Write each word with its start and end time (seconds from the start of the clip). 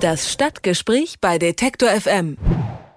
Das 0.00 0.32
Stadtgespräch 0.32 1.16
bei 1.20 1.36
Detektor 1.36 1.90
FM. 1.90 2.38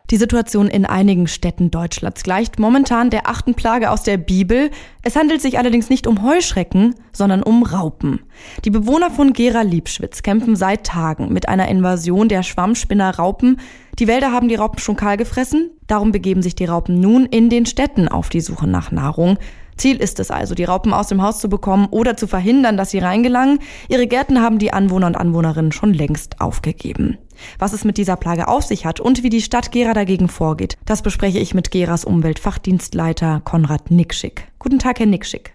Die 0.09 0.15
Situation 0.15 0.69
in 0.69 0.85
einigen 0.85 1.27
Städten 1.27 1.69
Deutschlands 1.69 2.23
gleicht 2.23 2.59
momentan 2.59 3.09
der 3.09 3.27
achten 3.27 3.55
Plage 3.55 3.91
aus 3.91 4.03
der 4.03 4.15
Bibel. 4.15 4.71
Es 5.01 5.17
handelt 5.17 5.41
sich 5.41 5.57
allerdings 5.57 5.89
nicht 5.89 6.07
um 6.07 6.23
Heuschrecken, 6.23 6.95
sondern 7.11 7.43
um 7.43 7.63
Raupen. 7.63 8.21
Die 8.63 8.69
Bewohner 8.69 9.11
von 9.11 9.33
Gera 9.33 9.63
Liebschwitz 9.63 10.23
kämpfen 10.23 10.55
seit 10.55 10.85
Tagen 10.85 11.33
mit 11.33 11.49
einer 11.49 11.67
Invasion 11.67 12.29
der 12.29 12.41
Schwammspinner 12.41 13.17
Raupen. 13.17 13.59
Die 13.99 14.07
Wälder 14.07 14.31
haben 14.31 14.47
die 14.47 14.55
Raupen 14.55 14.79
schon 14.79 14.95
kahl 14.95 15.17
gefressen, 15.17 15.71
darum 15.87 16.13
begeben 16.13 16.41
sich 16.41 16.55
die 16.55 16.65
Raupen 16.65 17.01
nun 17.01 17.25
in 17.25 17.49
den 17.49 17.65
Städten 17.65 18.07
auf 18.07 18.29
die 18.29 18.41
Suche 18.41 18.67
nach 18.67 18.91
Nahrung. 18.91 19.37
Ziel 19.77 19.97
ist 19.97 20.19
es 20.19 20.31
also, 20.31 20.55
die 20.55 20.63
Raupen 20.63 20.93
aus 20.93 21.07
dem 21.07 21.21
Haus 21.21 21.39
zu 21.39 21.49
bekommen 21.49 21.87
oder 21.91 22.17
zu 22.17 22.27
verhindern, 22.27 22.77
dass 22.77 22.91
sie 22.91 22.99
reingelangen. 22.99 23.59
Ihre 23.89 24.07
Gärten 24.07 24.41
haben 24.41 24.59
die 24.59 24.73
Anwohner 24.73 25.07
und 25.07 25.17
Anwohnerinnen 25.17 25.71
schon 25.71 25.93
längst 25.93 26.41
aufgegeben. 26.41 27.17
Was 27.59 27.73
es 27.73 27.83
mit 27.83 27.97
dieser 27.97 28.15
Plage 28.15 28.47
auf 28.47 28.63
sich 28.63 28.85
hat 28.85 28.99
und 28.99 29.23
wie 29.23 29.29
die 29.29 29.41
Stadt 29.41 29.71
Gera 29.71 29.93
dagegen 29.93 30.29
vorgeht, 30.29 30.77
das 30.85 31.01
bespreche 31.01 31.39
ich 31.39 31.53
mit 31.53 31.71
Geras 31.71 32.05
Umweltfachdienstleiter 32.05 33.41
Konrad 33.43 33.91
Nickschick. 33.91 34.47
Guten 34.59 34.79
Tag, 34.79 34.99
Herr 34.99 35.07
Nickschick. 35.07 35.53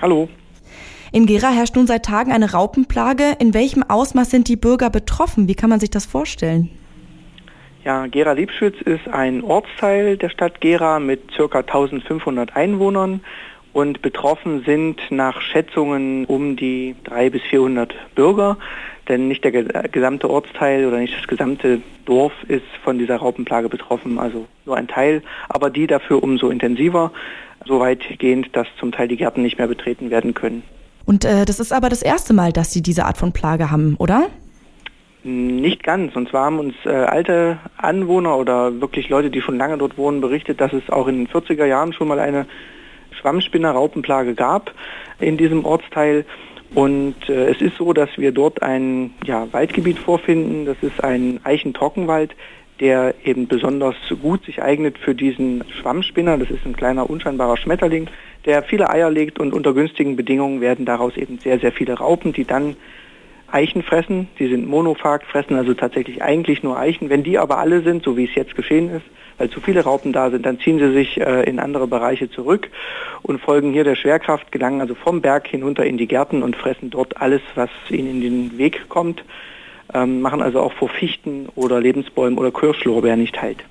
Hallo. 0.00 0.28
In 1.12 1.26
Gera 1.26 1.50
herrscht 1.50 1.76
nun 1.76 1.86
seit 1.86 2.04
Tagen 2.04 2.32
eine 2.32 2.52
Raupenplage. 2.52 3.36
In 3.38 3.54
welchem 3.54 3.82
Ausmaß 3.82 4.30
sind 4.30 4.48
die 4.48 4.56
Bürger 4.56 4.90
betroffen? 4.90 5.48
Wie 5.48 5.54
kann 5.54 5.70
man 5.70 5.80
sich 5.80 5.90
das 5.90 6.06
vorstellen? 6.06 6.70
Ja, 7.84 8.06
Gera-Liebschütz 8.06 8.80
ist 8.82 9.08
ein 9.08 9.42
Ortsteil 9.42 10.18
der 10.18 10.28
Stadt 10.28 10.60
Gera 10.60 10.98
mit 10.98 11.22
ca. 11.36 11.60
1500 11.60 12.54
Einwohnern 12.54 13.22
und 13.78 14.02
betroffen 14.02 14.64
sind 14.64 15.00
nach 15.10 15.40
Schätzungen 15.40 16.24
um 16.24 16.56
die 16.56 16.96
300 17.04 17.32
bis 17.32 17.42
400 17.42 17.94
Bürger, 18.16 18.56
denn 19.06 19.28
nicht 19.28 19.44
der 19.44 19.52
gesamte 19.52 20.28
Ortsteil 20.28 20.84
oder 20.84 20.98
nicht 20.98 21.16
das 21.16 21.28
gesamte 21.28 21.80
Dorf 22.04 22.32
ist 22.48 22.66
von 22.82 22.98
dieser 22.98 23.18
Raupenplage 23.18 23.68
betroffen, 23.68 24.18
also 24.18 24.46
nur 24.66 24.76
ein 24.76 24.88
Teil, 24.88 25.22
aber 25.48 25.70
die 25.70 25.86
dafür 25.86 26.24
umso 26.24 26.50
intensiver, 26.50 27.12
so 27.66 27.78
weitgehend, 27.78 28.48
dass 28.56 28.66
zum 28.80 28.90
Teil 28.90 29.06
die 29.06 29.16
Gärten 29.16 29.42
nicht 29.42 29.58
mehr 29.58 29.68
betreten 29.68 30.10
werden 30.10 30.34
können. 30.34 30.64
Und 31.06 31.24
äh, 31.24 31.44
das 31.44 31.60
ist 31.60 31.72
aber 31.72 31.88
das 31.88 32.02
erste 32.02 32.34
Mal, 32.34 32.52
dass 32.52 32.72
Sie 32.72 32.82
diese 32.82 33.04
Art 33.04 33.16
von 33.16 33.32
Plage 33.32 33.70
haben, 33.70 33.94
oder? 34.00 34.26
Nicht 35.22 35.84
ganz. 35.84 36.16
Und 36.16 36.28
zwar 36.30 36.46
haben 36.46 36.58
uns 36.58 36.74
äh, 36.84 36.88
alte 36.88 37.58
Anwohner 37.76 38.36
oder 38.36 38.80
wirklich 38.80 39.08
Leute, 39.08 39.30
die 39.30 39.40
schon 39.40 39.56
lange 39.56 39.78
dort 39.78 39.96
wohnen, 39.96 40.20
berichtet, 40.20 40.60
dass 40.60 40.72
es 40.72 40.90
auch 40.90 41.06
in 41.06 41.18
den 41.18 41.28
40er 41.28 41.64
Jahren 41.64 41.92
schon 41.92 42.08
mal 42.08 42.18
eine 42.18 42.46
Schwammspinner-Raupenplage 43.20 44.34
gab 44.34 44.74
in 45.20 45.36
diesem 45.36 45.64
Ortsteil. 45.64 46.24
Und 46.74 47.16
äh, 47.28 47.50
es 47.50 47.60
ist 47.60 47.76
so, 47.76 47.92
dass 47.92 48.10
wir 48.16 48.32
dort 48.32 48.62
ein 48.62 49.14
ja, 49.24 49.46
Waldgebiet 49.52 49.98
vorfinden. 49.98 50.66
Das 50.66 50.76
ist 50.82 51.02
ein 51.02 51.40
Eichentrockenwald, 51.44 52.34
der 52.80 53.14
eben 53.24 53.48
besonders 53.48 53.96
gut 54.20 54.44
sich 54.44 54.62
eignet 54.62 54.98
für 54.98 55.14
diesen 55.14 55.64
Schwammspinner. 55.80 56.36
Das 56.38 56.50
ist 56.50 56.64
ein 56.66 56.76
kleiner 56.76 57.08
unscheinbarer 57.08 57.56
Schmetterling, 57.56 58.08
der 58.44 58.62
viele 58.62 58.90
Eier 58.90 59.10
legt 59.10 59.38
und 59.40 59.52
unter 59.52 59.72
günstigen 59.72 60.16
Bedingungen 60.16 60.60
werden 60.60 60.84
daraus 60.84 61.16
eben 61.16 61.38
sehr, 61.38 61.58
sehr 61.58 61.72
viele 61.72 61.94
Raupen, 61.94 62.32
die 62.32 62.44
dann 62.44 62.76
Eichen 63.50 63.82
fressen. 63.82 64.28
Die 64.38 64.48
sind 64.48 64.68
monophag, 64.68 65.24
fressen 65.24 65.56
also 65.56 65.74
tatsächlich 65.74 66.22
eigentlich 66.22 66.62
nur 66.62 66.78
Eichen. 66.78 67.08
Wenn 67.08 67.22
die 67.22 67.38
aber 67.38 67.58
alle 67.58 67.82
sind, 67.82 68.04
so 68.04 68.16
wie 68.16 68.24
es 68.24 68.34
jetzt 68.34 68.54
geschehen 68.54 68.90
ist, 68.90 69.06
weil 69.38 69.50
zu 69.50 69.60
viele 69.60 69.84
Raupen 69.84 70.12
da 70.12 70.30
sind, 70.30 70.44
dann 70.44 70.58
ziehen 70.60 70.78
sie 70.78 70.92
sich 70.92 71.20
äh, 71.20 71.44
in 71.44 71.58
andere 71.58 71.86
Bereiche 71.86 72.30
zurück 72.30 72.68
und 73.22 73.40
folgen 73.40 73.72
hier 73.72 73.84
der 73.84 73.94
Schwerkraft, 73.94 74.52
gelangen 74.52 74.80
also 74.80 74.94
vom 74.94 75.20
Berg 75.20 75.46
hinunter 75.48 75.86
in 75.86 75.96
die 75.96 76.08
Gärten 76.08 76.42
und 76.42 76.56
fressen 76.56 76.90
dort 76.90 77.20
alles, 77.20 77.40
was 77.54 77.70
ihnen 77.88 78.08
in 78.08 78.20
den 78.20 78.58
Weg 78.58 78.88
kommt, 78.88 79.24
ähm, 79.94 80.20
machen 80.20 80.42
also 80.42 80.60
auch 80.60 80.72
vor 80.72 80.88
Fichten 80.88 81.48
oder 81.54 81.80
Lebensbäumen 81.80 82.38
oder 82.38 82.50
Kirschlorbeeren 82.50 83.20
nicht 83.20 83.40
halt. 83.40 83.64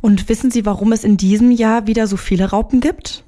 Und 0.00 0.28
wissen 0.28 0.50
Sie, 0.50 0.66
warum 0.66 0.90
es 0.90 1.04
in 1.04 1.16
diesem 1.16 1.52
Jahr 1.52 1.86
wieder 1.86 2.08
so 2.08 2.16
viele 2.16 2.50
Raupen 2.50 2.80
gibt? 2.80 3.24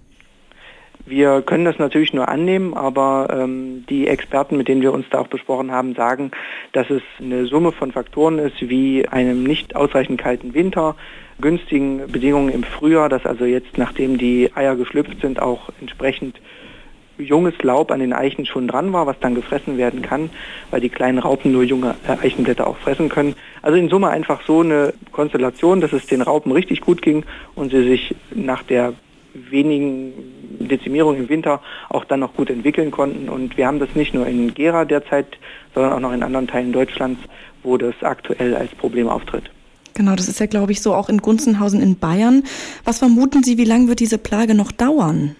Wir 1.06 1.42
können 1.42 1.66
das 1.66 1.78
natürlich 1.78 2.14
nur 2.14 2.28
annehmen, 2.28 2.74
aber 2.74 3.28
ähm, 3.30 3.84
die 3.90 4.08
Experten, 4.08 4.56
mit 4.56 4.68
denen 4.68 4.80
wir 4.80 4.92
uns 4.92 5.04
da 5.10 5.18
auch 5.18 5.28
besprochen 5.28 5.70
haben, 5.70 5.94
sagen, 5.94 6.30
dass 6.72 6.88
es 6.88 7.02
eine 7.20 7.44
Summe 7.46 7.72
von 7.72 7.92
Faktoren 7.92 8.38
ist, 8.38 8.56
wie 8.60 9.06
einem 9.06 9.44
nicht 9.44 9.76
ausreichend 9.76 10.18
kalten 10.18 10.54
Winter, 10.54 10.96
günstigen 11.40 12.10
Bedingungen 12.10 12.48
im 12.48 12.64
Frühjahr, 12.64 13.08
dass 13.08 13.26
also 13.26 13.44
jetzt, 13.44 13.78
nachdem 13.78 14.18
die 14.18 14.50
Eier 14.54 14.76
geschlüpft 14.76 15.20
sind, 15.20 15.40
auch 15.40 15.70
entsprechend 15.80 16.40
junges 17.18 17.54
Laub 17.62 17.90
an 17.90 18.00
den 18.00 18.12
Eichen 18.12 18.46
schon 18.46 18.66
dran 18.66 18.92
war, 18.92 19.06
was 19.06 19.18
dann 19.20 19.34
gefressen 19.34 19.78
werden 19.78 20.02
kann, 20.02 20.30
weil 20.70 20.80
die 20.80 20.88
kleinen 20.88 21.18
Raupen 21.18 21.52
nur 21.52 21.62
junge 21.62 21.94
äh, 22.08 22.26
Eichenblätter 22.26 22.66
auch 22.66 22.76
fressen 22.76 23.08
können. 23.08 23.34
Also 23.62 23.78
in 23.78 23.88
Summe 23.88 24.08
einfach 24.08 24.42
so 24.46 24.60
eine 24.60 24.94
Konstellation, 25.12 25.80
dass 25.80 25.92
es 25.92 26.06
den 26.06 26.22
Raupen 26.22 26.52
richtig 26.52 26.80
gut 26.80 27.02
ging 27.02 27.24
und 27.54 27.70
sie 27.70 27.84
sich 27.84 28.14
nach 28.34 28.62
der 28.62 28.94
wenigen 29.34 30.12
Dezimierung 30.60 31.16
im 31.16 31.28
Winter 31.28 31.60
auch 31.88 32.04
dann 32.04 32.20
noch 32.20 32.34
gut 32.34 32.50
entwickeln 32.50 32.90
konnten. 32.90 33.28
Und 33.28 33.56
wir 33.56 33.66
haben 33.66 33.80
das 33.80 33.94
nicht 33.94 34.14
nur 34.14 34.26
in 34.26 34.54
Gera 34.54 34.84
derzeit, 34.84 35.38
sondern 35.74 35.92
auch 35.92 36.00
noch 36.00 36.12
in 36.12 36.22
anderen 36.22 36.46
Teilen 36.46 36.72
Deutschlands, 36.72 37.20
wo 37.62 37.76
das 37.76 37.94
aktuell 38.02 38.54
als 38.54 38.72
Problem 38.74 39.08
auftritt. 39.08 39.50
Genau, 39.94 40.16
das 40.16 40.28
ist 40.28 40.40
ja, 40.40 40.46
glaube 40.46 40.72
ich, 40.72 40.82
so 40.82 40.92
auch 40.92 41.08
in 41.08 41.18
Gunzenhausen 41.18 41.80
in 41.80 41.98
Bayern. 41.98 42.42
Was 42.84 42.98
vermuten 42.98 43.44
Sie, 43.44 43.58
wie 43.58 43.64
lange 43.64 43.88
wird 43.88 44.00
diese 44.00 44.18
Plage 44.18 44.54
noch 44.54 44.72
dauern? 44.72 45.36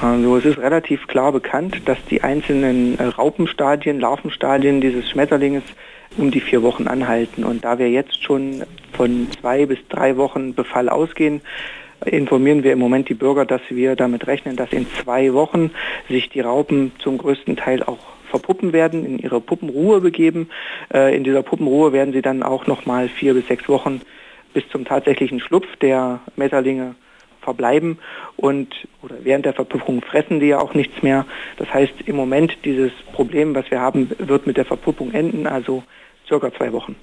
Also 0.00 0.36
es 0.36 0.44
ist 0.44 0.58
relativ 0.58 1.08
klar 1.08 1.32
bekannt, 1.32 1.82
dass 1.86 1.98
die 2.08 2.22
einzelnen 2.22 2.98
äh, 2.98 3.04
Raupenstadien, 3.04 3.98
Larvenstadien 3.98 4.80
dieses 4.80 5.10
Schmetterlings 5.10 5.64
um 6.16 6.30
die 6.30 6.40
vier 6.40 6.62
Wochen 6.62 6.86
anhalten. 6.86 7.44
Und 7.44 7.64
da 7.64 7.78
wir 7.78 7.90
jetzt 7.90 8.22
schon 8.22 8.62
von 8.92 9.26
zwei 9.40 9.66
bis 9.66 9.78
drei 9.88 10.16
Wochen 10.16 10.54
Befall 10.54 10.88
ausgehen, 10.88 11.40
informieren 12.04 12.62
wir 12.62 12.72
im 12.72 12.78
Moment 12.78 13.08
die 13.08 13.14
Bürger, 13.14 13.44
dass 13.44 13.60
wir 13.70 13.96
damit 13.96 14.26
rechnen, 14.26 14.54
dass 14.54 14.72
in 14.72 14.86
zwei 15.02 15.32
Wochen 15.32 15.70
sich 16.08 16.28
die 16.28 16.40
Raupen 16.40 16.92
zum 16.98 17.18
größten 17.18 17.56
Teil 17.56 17.82
auch 17.82 17.98
verpuppen 18.28 18.72
werden, 18.72 19.04
in 19.04 19.18
ihre 19.18 19.40
Puppenruhe 19.40 20.00
begeben. 20.00 20.48
Äh, 20.92 21.16
in 21.16 21.24
dieser 21.24 21.42
Puppenruhe 21.42 21.92
werden 21.92 22.12
sie 22.12 22.22
dann 22.22 22.42
auch 22.42 22.66
nochmal 22.66 23.08
vier 23.08 23.34
bis 23.34 23.46
sechs 23.48 23.68
Wochen 23.68 24.00
bis 24.54 24.68
zum 24.70 24.84
tatsächlichen 24.84 25.40
Schlupf 25.40 25.66
der 25.76 26.20
Metterlinge 26.36 26.94
verbleiben 27.40 27.98
und 28.36 28.68
oder 29.02 29.16
während 29.22 29.46
der 29.46 29.54
Verpuppung 29.54 30.02
fressen 30.02 30.40
die 30.40 30.48
ja 30.48 30.58
auch 30.58 30.74
nichts 30.74 31.02
mehr. 31.02 31.24
Das 31.56 31.72
heißt, 31.72 31.94
im 32.04 32.16
Moment 32.16 32.58
dieses 32.64 32.92
Problem, 33.12 33.54
was 33.54 33.70
wir 33.70 33.80
haben, 33.80 34.10
wird 34.18 34.46
mit 34.46 34.56
der 34.56 34.64
Verpuppung 34.64 35.12
enden, 35.12 35.46
also 35.46 35.82
circa 36.26 36.52
zwei 36.52 36.72
Wochen. 36.72 36.96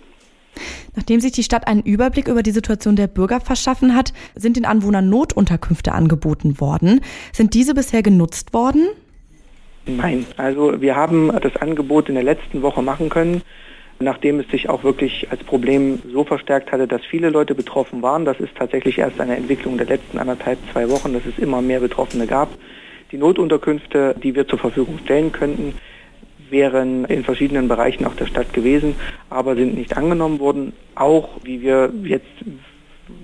Nachdem 0.96 1.20
sich 1.20 1.34
die 1.34 1.44
Stadt 1.44 1.68
einen 1.68 1.82
Überblick 1.82 2.28
über 2.28 2.44
die 2.44 2.52
Situation 2.52 2.96
der 2.96 3.08
Bürger 3.08 3.42
verschaffen 3.42 3.96
hat, 3.96 4.14
sind 4.36 4.56
den 4.56 4.66
Anwohnern 4.66 5.10
Notunterkünfte 5.10 5.92
angeboten 5.92 6.62
worden. 6.62 7.02
Sind 7.34 7.54
diese 7.54 7.74
bisher 7.74 8.02
genutzt 8.02 8.54
worden? 8.54 8.88
Nein, 9.88 10.26
also 10.38 10.82
wir 10.82 10.96
haben 10.96 11.32
das 11.42 11.56
Angebot 11.58 12.10
in 12.10 12.16
der 12.16 12.24
letzten 12.24 12.64
Woche 12.64 12.82
machen 12.82 13.10
können, 13.10 13.44
nachdem 14.00 14.40
es 14.40 14.48
sich 14.50 14.68
auch 14.68 14.84
wirklich 14.84 15.28
als 15.30 15.44
Problem 15.44 16.00
so 16.12 16.24
verstärkt 16.24 16.72
hatte, 16.72 16.88
dass 16.88 17.04
viele 17.06 17.30
Leute 17.30 17.54
betroffen 17.54 18.02
waren. 18.02 18.26
Das 18.26 18.40
ist 18.40 18.56
tatsächlich 18.56 18.98
erst 18.98 19.22
eine 19.22 19.36
Entwicklung 19.36 19.78
der 19.78 19.88
letzten 19.88 20.18
anderthalb, 20.18 20.58
zwei 20.72 20.90
Wochen, 20.90 21.14
dass 21.14 21.26
es 21.26 21.38
immer 21.38 21.62
mehr 21.62 21.80
Betroffene 21.80 22.26
gab. 22.26 22.50
Die 23.12 23.18
Notunterkünfte, 23.18 24.16
die 24.22 24.36
wir 24.36 24.48
zur 24.48 24.60
Verfügung 24.60 24.98
stellen 25.04 25.32
könnten, 25.32 25.76
wären 26.50 27.06
in 27.06 27.24
verschiedenen 27.24 27.68
Bereichen 27.68 28.06
auch 28.06 28.16
der 28.16 28.26
Stadt 28.26 28.54
gewesen, 28.54 28.96
aber 29.30 29.56
sind 29.56 29.76
nicht 29.76 29.96
angenommen 29.96 30.40
worden. 30.40 30.74
Auch, 30.96 31.30
wie 31.44 31.62
wir 31.62 31.92
jetzt 32.04 32.26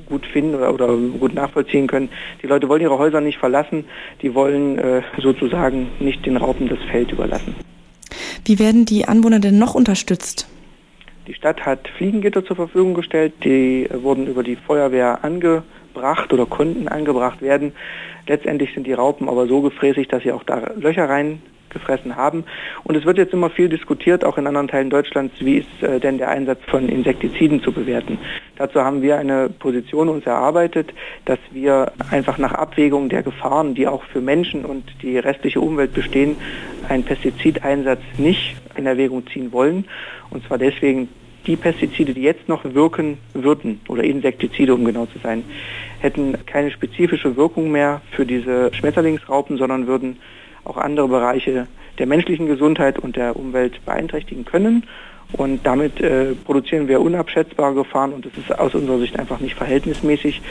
gut 0.06 0.25
finden 0.25 0.56
oder, 0.56 0.74
oder 0.74 0.88
gut 0.96 1.34
nachvollziehen 1.34 1.88
können, 1.88 2.09
die 2.42 2.47
Leute 2.47 2.69
wollen 2.69 2.81
ihre 2.81 2.97
Häuser 2.97 3.22
nicht 3.22 3.38
verlassen, 3.38 3.86
die 4.22 4.34
wollen 4.36 4.78
äh, 4.78 5.02
sozusagen 5.18 5.90
nicht 6.00 6.25
den 6.25 6.38
Raupen 6.38 6.69
das 6.69 6.80
Feld 6.92 7.12
überlassen. 7.12 7.56
Wie 8.46 8.59
werden 8.59 8.86
die 8.86 9.08
Anwohner 9.08 9.40
denn 9.40 9.58
noch 9.59 9.75
unterstützt? 9.75 10.47
Die 11.28 11.34
Stadt 11.34 11.66
hat 11.66 11.88
Fliegengitter 11.98 12.44
zur 12.44 12.56
Verfügung 12.56 12.94
gestellt, 12.94 13.33
die 13.44 13.88
wurden 13.94 14.28
über 14.28 14.44
die 14.44 14.56
Feuerwehr 14.56 15.24
angebracht 15.24 16.34
oder 16.34 16.45
konnten 16.45 16.88
angebracht 16.88 17.42
werden. 17.42 17.74
Letztendlich 18.27 18.74
sind 18.74 18.88
die 18.88 18.94
Raupen 18.94 19.30
aber 19.30 19.48
so 19.48 19.62
gefräßig, 19.62 20.07
dass 20.07 20.24
sie 20.24 20.31
auch 20.31 20.44
da 20.44 20.72
Löcher 20.75 21.07
rein 21.07 21.42
gefressen 21.69 22.16
haben. 22.16 22.44
Und 22.84 22.95
es 22.95 23.06
wird 23.06 23.18
jetzt 23.18 23.34
immer 23.34 23.50
viel 23.50 23.69
diskutiert, 23.69 24.25
auch 24.25 24.38
in 24.38 24.48
anderen 24.48 24.68
Teilen 24.68 24.89
Deutschlands, 24.89 25.34
wie 25.39 25.57
ist 25.57 25.84
äh, 25.84 26.00
denn 26.00 26.18
der 26.18 26.30
Einsatz 26.30 26.60
von 26.68 26.89
Insektiziden 26.89 27.63
zu 27.63 27.72
bewerten. 27.72 28.18
Dazu 28.62 28.81
haben 28.81 29.02
wir 29.02 29.18
eine 29.18 29.50
Position 29.50 30.08
uns 30.08 30.28
erarbeitet, 30.28 30.94
dass 31.25 31.40
wir 31.50 31.94
einfach 32.12 32.38
nach 32.38 32.54
Abwägung 32.54 33.10
der 33.10 33.24
Gefahren, 33.24 33.74
die 33.74 33.88
auch 33.88 34.04
für 34.04 34.22
Menschen 34.22 34.66
und 34.66 34.84
die 35.02 35.18
restliche 35.18 35.60
Umwelt 35.60 35.96
bestehen, 35.96 36.36
einen 36.88 37.04
Pestizideinsatz 37.04 38.02
nicht 38.19 38.56
in 38.78 38.86
Erwägung 38.86 39.25
ziehen 39.25 39.52
wollen. 39.52 39.86
Und 40.30 40.46
zwar 40.46 40.60
deswegen, 40.60 41.10
die 41.48 41.56
Pestizide, 41.56 42.13
die 42.13 42.22
jetzt 42.22 42.48
noch 42.48 42.63
wirken 42.63 43.18
würden, 43.34 43.81
oder 43.88 44.04
Insektizide, 44.04 44.75
um 44.75 44.86
genau 44.86 45.08
zu 45.08 45.18
sein, 45.18 45.44
hätten 46.00 46.38
keine 46.46 46.69
spezifische 46.69 47.36
Wirkung 47.36 47.72
mehr 47.72 48.02
für 48.12 48.28
diese 48.28 48.72
Schmetterlingsraupen, 48.75 49.58
sondern 49.58 49.88
würden 49.88 50.18
auch 50.66 50.78
andere 50.78 51.08
Bereiche 51.08 51.66
der 51.97 52.07
menschlichen 52.07 52.47
Gesundheit 52.47 52.99
und 52.99 53.15
der 53.15 53.35
Umwelt 53.35 53.83
beeinträchtigen 53.85 54.45
können. 54.45 54.83
Und 55.33 55.65
damit 55.65 56.01
äh, 56.01 56.33
produzieren 56.45 56.88
wir 56.88 56.99
unabschätzbare 56.99 57.73
Gefahren 57.73 58.11
und 58.11 58.25
das 58.25 58.33
ist 58.38 58.57
aus 58.57 58.75
unserer 58.75 58.99
Sicht 58.99 59.17
einfach 59.17 59.39
nicht 59.39 59.55
verhältnismäßig. 59.55 60.41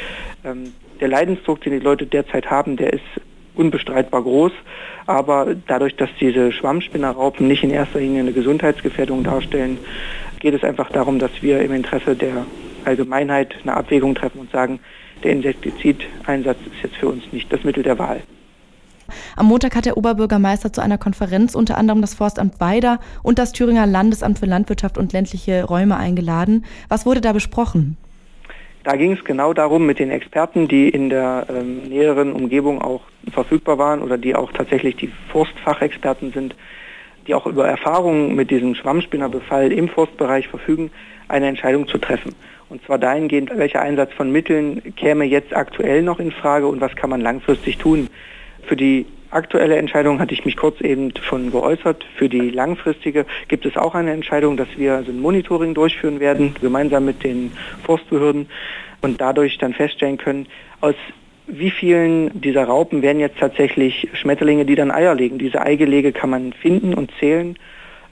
Ähm, 0.45 0.73
der 1.01 1.09
Leidensdruck, 1.09 1.61
den 1.61 1.73
die 1.73 1.79
Leute 1.79 2.07
derzeit 2.07 2.51
haben, 2.51 2.77
der 2.77 2.93
ist 2.93 3.05
unbestreitbar 3.55 4.23
groß. 4.23 4.53
Aber 5.07 5.55
dadurch, 5.67 5.97
dass 5.97 6.09
diese 6.21 6.53
Schwammspinnerraupen 6.53 7.47
nicht 7.47 7.63
in 7.63 7.71
erster 7.71 8.01
Linie 8.01 8.21
eine 8.21 8.33
Gesundheitsgefährdung 8.33 9.23
darstellen, 9.25 9.79
geht 10.41 10.55
es 10.55 10.65
einfach 10.65 10.91
darum, 10.91 11.19
dass 11.19 11.31
wir 11.43 11.61
im 11.61 11.73
Interesse 11.73 12.17
der 12.17 12.47
Allgemeinheit 12.85 13.55
eine 13.63 13.77
Abwägung 13.77 14.15
treffen 14.15 14.41
und 14.41 14.51
sagen, 14.51 14.81
der 15.23 15.33
Insektizideinsatz 15.33 16.59
ist 16.73 16.83
jetzt 16.83 16.97
für 16.97 17.09
uns 17.09 17.23
nicht 17.33 17.53
das 17.53 17.63
Mittel 17.65 17.83
der 17.83 17.99
Wahl. 17.99 18.23
Am 19.41 19.47
Montag 19.47 19.75
hat 19.75 19.87
der 19.87 19.97
Oberbürgermeister 19.97 20.71
zu 20.71 20.83
einer 20.83 20.99
Konferenz 20.99 21.55
unter 21.55 21.79
anderem 21.79 22.03
das 22.03 22.13
Forstamt 22.13 22.61
Weider 22.61 23.01
und 23.23 23.39
das 23.39 23.53
Thüringer 23.53 23.87
Landesamt 23.87 24.39
für 24.39 24.45
Landwirtschaft 24.45 24.99
und 24.99 25.15
ländliche 25.15 25.65
Räume 25.65 25.97
eingeladen. 25.97 26.67
Was 26.91 27.07
wurde 27.07 27.23
da 27.23 27.33
besprochen? 27.33 27.97
Da 28.85 28.97
ging 28.97 29.13
es 29.13 29.25
genau 29.25 29.55
darum, 29.55 29.87
mit 29.87 29.99
den 29.99 30.11
Experten, 30.11 30.69
die 30.69 30.91
in 30.91 31.09
der 31.09 31.47
ähm, 31.49 31.85
näheren 31.89 32.35
Umgebung 32.35 32.83
auch 32.83 33.01
verfügbar 33.33 33.79
waren 33.79 34.03
oder 34.03 34.19
die 34.19 34.35
auch 34.35 34.53
tatsächlich 34.53 34.97
die 34.97 35.11
Forstfachexperten 35.33 36.35
sind, 36.35 36.55
die 37.27 37.33
auch 37.33 37.47
über 37.47 37.67
Erfahrungen 37.67 38.35
mit 38.35 38.51
diesem 38.51 38.75
Schwammspinnerbefall 38.75 39.73
im 39.73 39.89
Forstbereich 39.89 40.49
verfügen, 40.49 40.91
eine 41.29 41.47
Entscheidung 41.47 41.89
zu 41.89 41.97
treffen. 41.97 42.35
Und 42.69 42.85
zwar 42.85 42.99
dahingehend, 42.99 43.51
welcher 43.57 43.81
Einsatz 43.81 44.13
von 44.13 44.31
Mitteln 44.31 44.95
käme 44.97 45.25
jetzt 45.25 45.57
aktuell 45.57 46.03
noch 46.03 46.21
in 46.21 46.31
Frage 46.31 46.67
und 46.67 46.83
was 46.83 46.95
kann 46.95 47.09
man 47.09 47.23
langfristig 47.23 47.79
tun. 47.79 48.09
Für 48.67 48.77
die 48.77 49.07
aktuelle 49.31 49.77
Entscheidung 49.77 50.19
hatte 50.19 50.35
ich 50.35 50.45
mich 50.45 50.57
kurz 50.57 50.81
eben 50.81 51.13
schon 51.23 51.51
geäußert. 51.51 52.05
Für 52.17 52.29
die 52.29 52.51
langfristige 52.51 53.27
gibt 53.49 53.67
es 53.67 53.77
auch 53.77 53.95
eine 53.95 54.13
Entscheidung, 54.13 54.57
dass 54.57 54.69
wir 54.77 54.95
also 54.95 55.11
ein 55.11 55.21
Monitoring 55.21 55.75
durchführen 55.75 56.21
werden, 56.21 56.55
gemeinsam 56.61 57.05
mit 57.05 57.25
den 57.25 57.53
Forstbehörden 57.85 58.49
und 59.01 59.21
dadurch 59.21 59.59
dann 59.59 59.73
feststellen 59.73 60.19
können, 60.19 60.47
aus 60.81 60.95
wie 61.47 61.71
vielen 61.71 62.41
dieser 62.41 62.65
Raupen 62.65 63.03
werden 63.03 63.19
jetzt 63.19 63.39
tatsächlich 63.39 64.09
Schmetterlinge, 64.13 64.65
die 64.65 64.77
dann 64.77 64.91
Eier 64.91 65.15
legen. 65.15 65.39
Diese 65.39 65.61
Eigelege 65.61 66.13
kann 66.13 66.31
man 66.31 66.53
finden 66.53 66.95
und 66.95 67.11
zählen 67.19 67.57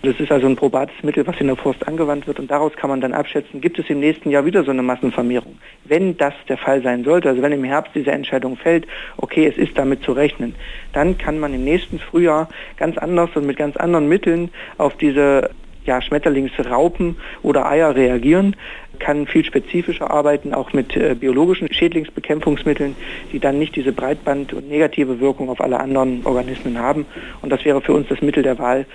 das 0.02 0.20
ist 0.20 0.30
also 0.30 0.46
ein 0.46 0.54
probates 0.54 0.94
Mittel, 1.02 1.26
was 1.26 1.40
in 1.40 1.48
der 1.48 1.56
Forst 1.56 1.86
angewandt 1.88 2.26
wird 2.26 2.38
und 2.38 2.50
daraus 2.50 2.72
kann 2.74 2.88
man 2.88 3.00
dann 3.00 3.12
abschätzen, 3.12 3.60
gibt 3.60 3.78
es 3.78 3.90
im 3.90 3.98
nächsten 3.98 4.30
Jahr 4.30 4.44
wieder 4.44 4.62
so 4.62 4.70
eine 4.70 4.82
Massenvermehrung. 4.82 5.58
Wenn 5.84 6.16
das 6.16 6.34
der 6.48 6.56
Fall 6.56 6.82
sein 6.82 7.02
sollte, 7.02 7.28
also 7.28 7.42
wenn 7.42 7.52
im 7.52 7.64
Herbst 7.64 7.92
diese 7.94 8.12
Entscheidung 8.12 8.56
fällt, 8.56 8.86
okay, 9.16 9.46
es 9.46 9.56
ist 9.56 9.76
damit 9.76 10.02
zu 10.04 10.12
rechnen, 10.12 10.54
dann 10.92 11.18
kann 11.18 11.40
man 11.40 11.52
im 11.52 11.64
nächsten 11.64 11.98
Frühjahr 11.98 12.48
ganz 12.76 12.96
anders 12.96 13.30
und 13.34 13.46
mit 13.46 13.56
ganz 13.56 13.76
anderen 13.76 14.08
Mitteln 14.08 14.50
auf 14.76 14.96
diese 14.96 15.50
ja, 15.84 16.00
Schmetterlingsraupen 16.00 17.16
oder 17.42 17.66
Eier 17.66 17.96
reagieren, 17.96 18.54
kann 18.98 19.26
viel 19.26 19.44
spezifischer 19.44 20.10
arbeiten, 20.10 20.54
auch 20.54 20.72
mit 20.72 20.96
äh, 20.96 21.14
biologischen 21.14 21.72
Schädlingsbekämpfungsmitteln, 21.72 22.94
die 23.32 23.40
dann 23.40 23.58
nicht 23.58 23.74
diese 23.74 23.92
Breitband- 23.92 24.52
und 24.52 24.68
negative 24.68 25.18
Wirkung 25.18 25.48
auf 25.48 25.60
alle 25.60 25.80
anderen 25.80 26.24
Organismen 26.24 26.78
haben. 26.78 27.06
Und 27.42 27.50
das 27.50 27.64
wäre 27.64 27.80
für 27.80 27.94
uns 27.94 28.08
das 28.08 28.20
Mittel 28.20 28.42
der 28.42 28.58
Wahl, 28.58 28.86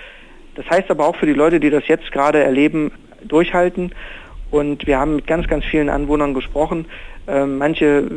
das 0.54 0.68
heißt 0.68 0.90
aber 0.90 1.06
auch 1.06 1.16
für 1.16 1.26
die 1.26 1.32
Leute, 1.32 1.60
die 1.60 1.70
das 1.70 1.86
jetzt 1.88 2.10
gerade 2.12 2.42
erleben, 2.42 2.92
durchhalten. 3.22 3.92
Und 4.50 4.86
wir 4.86 4.98
haben 4.98 5.16
mit 5.16 5.26
ganz, 5.26 5.48
ganz 5.48 5.64
vielen 5.64 5.88
Anwohnern 5.88 6.34
gesprochen. 6.34 6.86
Ähm, 7.26 7.58
manche 7.58 8.08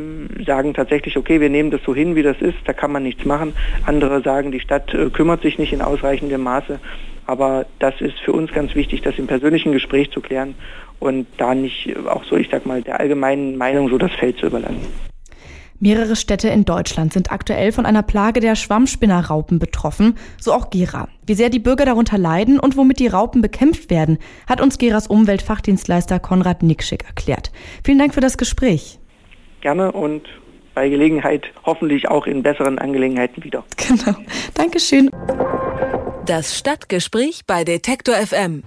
sagen 0.46 0.74
tatsächlich, 0.74 1.16
okay, 1.16 1.40
wir 1.40 1.48
nehmen 1.48 1.70
das 1.70 1.80
so 1.84 1.94
hin, 1.94 2.14
wie 2.14 2.22
das 2.22 2.40
ist, 2.40 2.58
da 2.66 2.72
kann 2.72 2.92
man 2.92 3.02
nichts 3.02 3.24
machen. 3.24 3.54
Andere 3.86 4.22
sagen, 4.22 4.52
die 4.52 4.60
Stadt 4.60 4.92
äh, 4.94 5.08
kümmert 5.10 5.42
sich 5.42 5.58
nicht 5.58 5.72
in 5.72 5.80
ausreichendem 5.82 6.42
Maße. 6.42 6.78
Aber 7.26 7.66
das 7.78 8.00
ist 8.00 8.18
für 8.20 8.32
uns 8.32 8.52
ganz 8.52 8.74
wichtig, 8.74 9.02
das 9.02 9.18
im 9.18 9.26
persönlichen 9.26 9.72
Gespräch 9.72 10.10
zu 10.10 10.20
klären 10.20 10.54
und 10.98 11.26
da 11.36 11.54
nicht 11.54 11.94
auch 12.06 12.24
so, 12.24 12.36
ich 12.36 12.48
sag 12.50 12.66
mal, 12.66 12.82
der 12.82 13.00
allgemeinen 13.00 13.56
Meinung 13.56 13.88
so 13.88 13.98
das 13.98 14.12
Feld 14.12 14.38
zu 14.38 14.46
überlassen. 14.46 15.07
Mehrere 15.80 16.16
Städte 16.16 16.48
in 16.48 16.64
Deutschland 16.64 17.12
sind 17.12 17.30
aktuell 17.30 17.70
von 17.70 17.86
einer 17.86 18.02
Plage 18.02 18.40
der 18.40 18.56
Schwammspinnerraupen 18.56 19.60
betroffen, 19.60 20.16
so 20.40 20.52
auch 20.52 20.70
Gera. 20.70 21.08
Wie 21.24 21.34
sehr 21.34 21.50
die 21.50 21.60
Bürger 21.60 21.84
darunter 21.84 22.18
leiden 22.18 22.58
und 22.58 22.76
womit 22.76 22.98
die 22.98 23.06
Raupen 23.06 23.42
bekämpft 23.42 23.88
werden, 23.88 24.18
hat 24.48 24.60
uns 24.60 24.78
Geras 24.78 25.06
Umweltfachdienstleister 25.06 26.18
Konrad 26.18 26.64
Nickschick 26.64 27.04
erklärt. 27.04 27.52
Vielen 27.84 27.98
Dank 27.98 28.12
für 28.12 28.20
das 28.20 28.36
Gespräch. 28.36 28.98
Gerne 29.60 29.92
und 29.92 30.22
bei 30.74 30.88
Gelegenheit 30.88 31.46
hoffentlich 31.64 32.08
auch 32.08 32.26
in 32.26 32.42
besseren 32.42 32.78
Angelegenheiten 32.78 33.44
wieder. 33.44 33.64
Genau. 33.88 34.18
Dankeschön. 34.54 35.10
Das 36.26 36.58
Stadtgespräch 36.58 37.42
bei 37.46 37.64
Detektor 37.64 38.16
FM. 38.16 38.62